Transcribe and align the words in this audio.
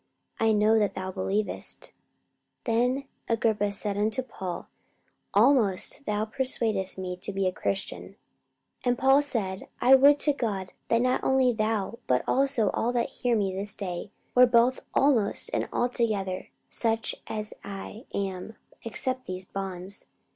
I 0.39 0.51
know 0.51 0.79
that 0.79 0.95
thou 0.95 1.11
believest. 1.11 1.93
44:026:028 2.65 2.65
Then 2.95 3.03
Agrippa 3.29 3.71
said 3.71 3.97
unto 3.99 4.23
Paul, 4.23 4.67
Almost 5.35 6.07
thou 6.07 6.25
persuadest 6.25 6.97
me 6.97 7.15
to 7.17 7.31
be 7.31 7.45
a 7.45 7.51
Christian. 7.51 8.15
44:026:029 8.83 8.85
And 8.85 8.97
Paul 8.97 9.21
said, 9.21 9.67
I 9.79 9.93
would 9.93 10.17
to 10.17 10.33
God, 10.33 10.73
that 10.87 11.03
not 11.03 11.23
only 11.23 11.53
thou, 11.53 11.99
but 12.07 12.23
also 12.27 12.71
all 12.71 12.91
that 12.93 13.09
hear 13.11 13.35
me 13.35 13.53
this 13.55 13.75
day, 13.75 14.09
were 14.33 14.47
both 14.47 14.79
almost, 14.95 15.51
and 15.53 15.69
altogether 15.71 16.47
such 16.67 17.13
as 17.27 17.53
I 17.63 18.05
am, 18.11 18.55
except 18.83 19.25
these 19.25 19.45
bonds. 19.45 20.07